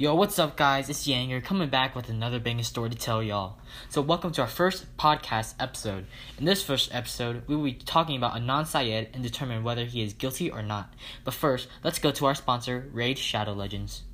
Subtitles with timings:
[0.00, 0.88] Yo, what's up, guys?
[0.88, 3.58] It's Yanger coming back with another banging story to tell y'all.
[3.88, 6.06] So, welcome to our first podcast episode.
[6.38, 10.00] In this first episode, we will be talking about Adnan Syed and determine whether he
[10.04, 10.94] is guilty or not.
[11.24, 14.04] But first, let's go to our sponsor, Raid Shadow Legends.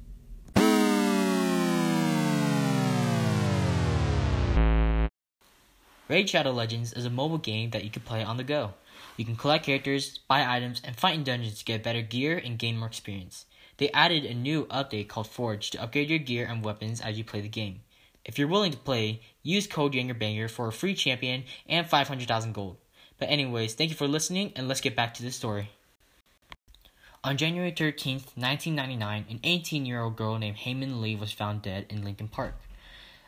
[6.08, 8.72] Raid Shadow Legends is a mobile game that you can play on the go.
[9.18, 12.58] You can collect characters, buy items, and fight in dungeons to get better gear and
[12.58, 13.44] gain more experience.
[13.76, 17.24] They added a new update called Forge to upgrade your gear and weapons as you
[17.24, 17.80] play the game.
[18.24, 22.76] If you're willing to play, use code YangerBanger for a free champion and 500,000 gold.
[23.18, 25.70] But anyways, thank you for listening and let's get back to the story.
[27.22, 32.28] On January 13th, 1999, an 18-year-old girl named Hae-Min Lee was found dead in Lincoln
[32.28, 32.54] Park.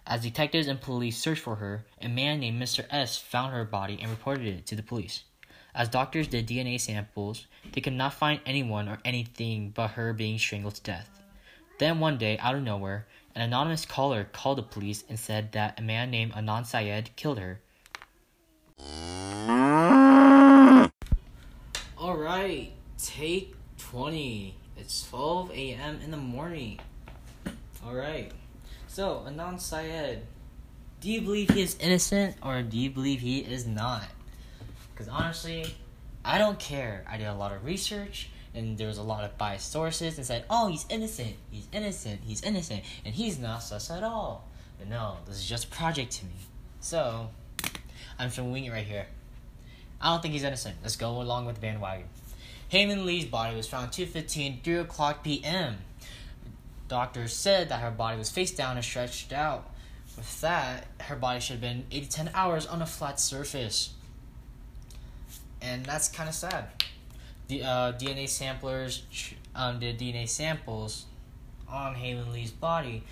[0.06, 2.84] As detectives and police searched for her, a man named Mr.
[2.90, 5.24] S found her body and reported it to the police.
[5.76, 10.38] As doctors did DNA samples, they could not find anyone or anything but her being
[10.38, 11.20] strangled to death.
[11.78, 15.78] Then one day, out of nowhere, an anonymous caller called the police and said that
[15.78, 17.60] a man named Adnan Syed killed her.
[22.00, 24.56] Alright, take 20.
[24.78, 26.00] It's 12 a.m.
[26.02, 26.80] in the morning.
[27.86, 28.32] Alright,
[28.88, 30.22] so Adnan Syed,
[31.02, 34.04] do you believe he is innocent or do you believe he is not?
[34.96, 35.74] Because honestly,
[36.24, 37.04] I don't care.
[37.06, 40.26] I did a lot of research and there was a lot of biased sources and
[40.26, 44.48] said, oh, he's innocent, he's innocent, he's innocent, and he's not sus at all.
[44.78, 46.32] But no, this is just project to me.
[46.80, 47.28] So,
[48.18, 49.06] I'm wing it right here.
[50.00, 50.76] I don't think he's innocent.
[50.82, 52.06] Let's go along with the bandwagon.
[52.70, 55.76] Hae-Min Lee's body was found 2.15, 3 o'clock p.m.
[56.88, 59.70] Doctors said that her body was face down and stretched out.
[60.16, 63.90] With that, her body should have been 8 to 10 hours on a flat surface
[65.60, 66.68] and that's kind of sad.
[67.48, 69.04] The uh, DNA samplers
[69.54, 71.06] um, did DNA samples
[71.68, 73.04] on Hae-Min Lee's body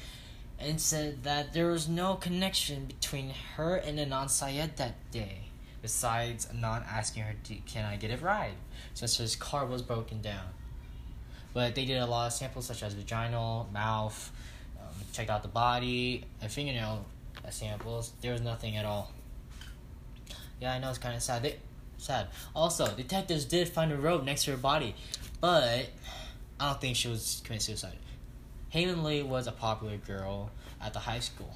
[0.59, 5.49] and said that there was no connection between her and Adnan Syed that day,
[5.83, 7.35] besides not asking her,
[7.67, 8.55] Can I get a ride?
[8.95, 10.47] since his car was broken down.
[11.53, 14.33] But they did a lot of samples such as vaginal, mouth,
[14.81, 17.05] um, checked out the body, and fingernail
[17.51, 18.13] samples.
[18.21, 19.13] There was nothing at all.
[20.61, 21.43] Yeah, I know it's kind of sad.
[21.43, 21.57] They
[22.05, 22.29] sad.
[22.55, 24.95] Also, detectives did find a rope next to her body,
[25.41, 25.89] but
[26.61, 27.97] I don't think she was committing suicide.
[28.71, 30.51] Hae-Min Lee was a popular girl
[30.81, 31.55] at the high school.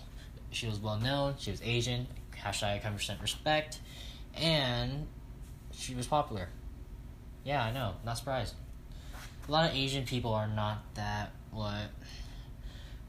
[0.51, 1.35] She was well known.
[1.39, 2.07] She was Asian.
[2.43, 3.81] Hashtag 100% respect,
[4.35, 5.09] and
[5.73, 6.49] she was popular.
[7.45, 7.95] Yeah, I know.
[8.05, 8.55] Not surprised.
[9.49, 11.91] A lot of Asian people are not that what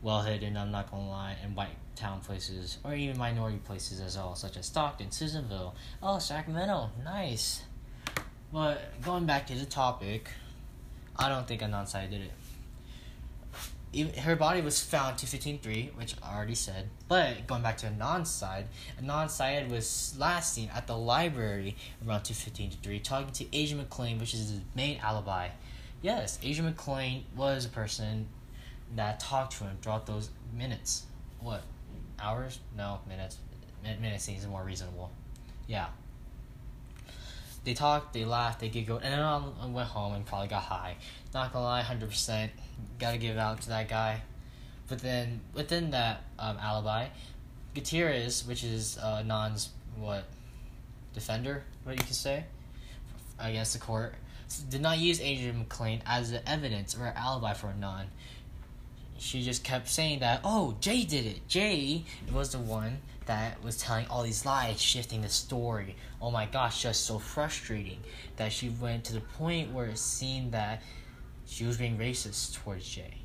[0.01, 0.57] well hidden.
[0.57, 4.57] I'm not gonna lie, in white town places, or even minority places as well, such
[4.57, 7.63] as Stockton, Susanville, oh, Sacramento, nice.
[8.51, 10.29] But going back to the topic,
[11.15, 12.31] I don't think Adnan Syed did it.
[13.91, 16.89] Even, her body was found 215.3, which I already said.
[17.07, 18.67] But going back to Adnan's side,
[19.01, 21.75] Adnan Syed was last seen at the library
[22.07, 25.49] around 215.3 talking to Asia McClain, which is his main alibi.
[26.01, 28.27] Yes, Asia McClain was a person
[28.95, 31.03] that talked to him throughout those minutes.
[31.39, 31.63] What?
[32.21, 32.59] hours?
[32.77, 33.37] No, minutes.
[33.83, 35.11] Minutes seems more reasonable.
[35.67, 35.87] Yeah.
[37.63, 40.95] They talked, they laughed, they giggled, and then I went home and probably got high.
[41.33, 42.51] Not gonna lie, hundred percent,
[42.99, 44.21] gotta give it out to that guy.
[44.87, 47.07] But then within that um, alibi,
[47.75, 50.25] Gutierrez, which is uh, Non's what
[51.13, 52.45] defender, what you can say,
[53.39, 54.15] against the court,
[54.69, 58.07] did not use Adrian McClain as the evidence or alibi for Non
[59.19, 61.47] she just kept saying that, oh, Jay did it.
[61.47, 62.03] Jay
[62.33, 65.95] was the one that was telling all these lies, shifting the story.
[66.21, 67.99] Oh my gosh, just so frustrating
[68.37, 70.81] that she went to the point where it seemed that
[71.45, 73.19] she was being racist towards Jay.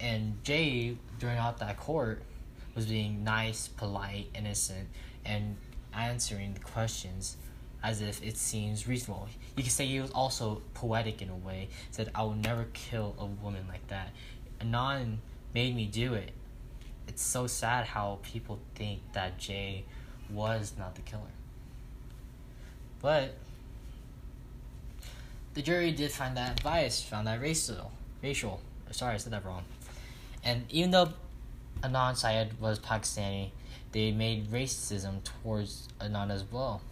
[0.00, 2.22] And Jay, during out that court,
[2.74, 4.88] was being nice, polite, innocent,
[5.24, 5.56] and
[5.92, 7.36] answering the questions
[7.82, 9.28] as if it seems reasonable.
[9.56, 13.14] You could say he was also poetic in a way, said, I will never kill
[13.18, 14.10] a woman like that.
[14.60, 15.16] Adnan
[15.54, 16.32] made me do it.
[17.06, 19.84] It's so sad how people think that Jay
[20.30, 21.22] was not the killer.
[23.00, 23.34] But
[25.54, 27.90] the jury did find that biased, found that racial.
[28.22, 28.60] Racial.
[28.90, 29.64] Sorry, I said that wrong.
[30.44, 31.10] And even though
[31.82, 33.50] Adnan Syed was Pakistani,
[33.92, 36.82] they made racism towards Adnan as well.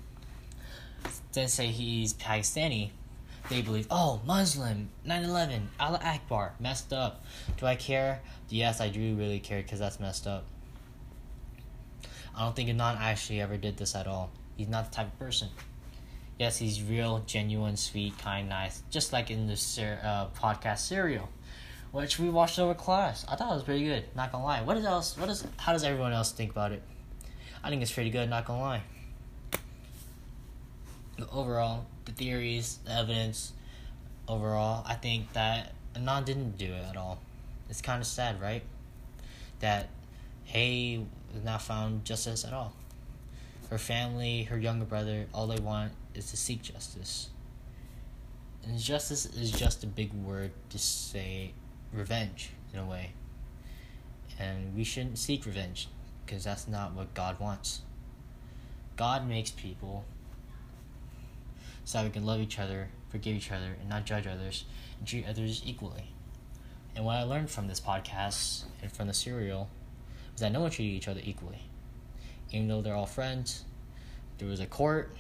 [1.32, 2.90] Didn't say he's Pakistani,
[3.48, 7.24] they believe, oh, Muslim, 9 11, Allah Akbar, messed up.
[7.58, 8.20] Do I care?
[8.48, 10.44] Yes, I do really care because that's messed up.
[12.36, 14.30] I don't think Adnan actually ever did this at all.
[14.56, 15.48] He's not the type of person.
[16.38, 21.28] Yes, he's real, genuine, sweet, kind, nice, just like in the ser- uh, podcast Serial,
[21.92, 23.24] which we watched over class.
[23.26, 24.04] I thought it was pretty good.
[24.14, 24.60] Not gonna lie.
[24.62, 25.16] What is else?
[25.16, 25.46] What is?
[25.56, 26.82] How does everyone else think about it?
[27.64, 28.28] I think it's pretty good.
[28.28, 28.82] Not gonna lie.
[31.32, 33.52] Overall, the theories, the evidence,
[34.28, 37.18] overall, I think that Anon didn't do it at all.
[37.70, 38.62] It's kind of sad, right?
[39.60, 39.88] That
[40.44, 41.04] Hae
[41.34, 42.74] was not found justice at all.
[43.70, 47.30] Her family, her younger brother, all they want is to seek justice.
[48.64, 51.52] And justice is just a big word to say
[51.92, 53.10] revenge, in a way.
[54.38, 55.88] And we shouldn't seek revenge,
[56.24, 57.80] because that's not what God wants.
[58.96, 60.04] God makes people
[61.86, 64.64] so that we can love each other, forgive each other, and not judge others,
[64.98, 66.10] and treat others equally.
[66.96, 69.70] And what I learned from this podcast and from the serial
[70.32, 71.62] was that no one treated each other equally.
[72.50, 73.64] Even though they're all friends,
[74.38, 75.16] there was a court,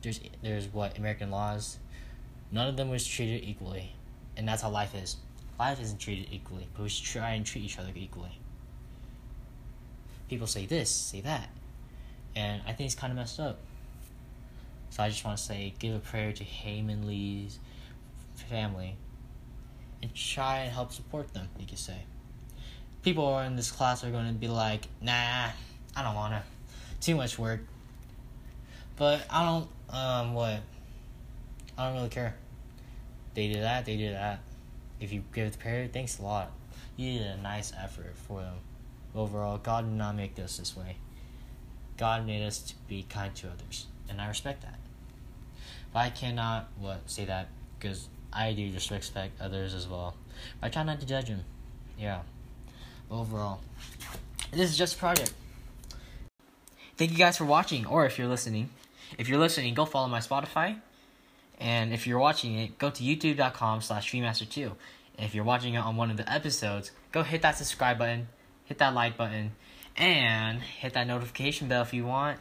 [0.00, 1.76] there's there's what American laws,
[2.50, 3.94] none of them was treated equally,
[4.36, 5.16] and that's how life is.
[5.58, 8.38] Life isn't treated equally, but we should try and treat each other equally.
[10.30, 11.50] People say this, say that,
[12.34, 13.58] and I think it's kind of messed up.
[14.92, 17.58] So I just want to say, give a prayer to Hae-Min Lee's
[18.34, 18.94] family
[20.02, 21.96] and try and help support them, you could say.
[23.02, 25.48] People in this class are going to be like, nah,
[25.96, 26.42] I don't want to.
[27.00, 27.60] Too much work.
[28.96, 30.60] But I don't, um, what?
[31.78, 32.34] I don't really care.
[33.32, 34.40] They did that, they did that.
[35.00, 36.52] If you give the prayer, thanks a lot.
[36.98, 38.56] You did a nice effort for them.
[39.14, 40.96] Overall, God did not make us this way.
[41.96, 44.81] God made us to be kind to others, and I respect that.
[45.92, 47.48] But I cannot, what, say that,
[47.78, 50.14] because I do just respect others as well.
[50.60, 51.44] But I try not to judge them.
[51.98, 52.22] Yeah.
[53.10, 53.60] Overall,
[54.52, 55.34] this is just a project.
[56.96, 58.70] Thank you guys for watching, or if you're listening.
[59.18, 60.80] If you're listening, go follow my Spotify.
[61.60, 64.72] And if you're watching it, go to youtube.com slash streammaster2.
[65.18, 68.28] And if you're watching it on one of the episodes, go hit that subscribe button,
[68.64, 69.52] hit that like button,
[69.96, 72.38] and hit that notification bell if you want.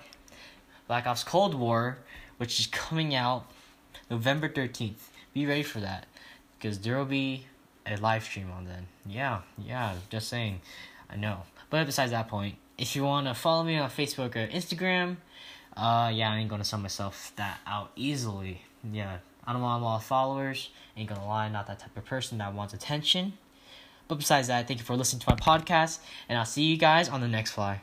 [0.88, 2.00] Black Ops Cold War,
[2.42, 3.46] which is coming out
[4.10, 6.08] November 13th be ready for that
[6.58, 7.46] because there will be
[7.86, 8.88] a live stream on then.
[9.06, 10.60] Yeah, yeah, just saying.
[11.08, 11.44] I know.
[11.70, 15.18] But besides that point, if you want to follow me on Facebook or Instagram,
[15.78, 18.64] uh, yeah, I ain't gonna sell myself that out easily.
[18.92, 20.72] Yeah, I don't want a lot of followers.
[20.98, 23.34] Ain't gonna lie, not that type of person that wants attention.
[24.08, 27.08] But besides that, thank you for listening to my podcast, and I'll see you guys
[27.08, 27.82] on the next fly.